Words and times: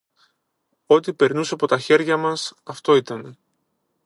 Ό,τι 0.85 1.13
περνούσε 1.13 1.53
από 1.53 1.67
τα 1.67 1.79
χέρια 1.79 2.17
μας, 2.17 2.53
αυτό 2.63 2.95
ήταν 2.95 3.37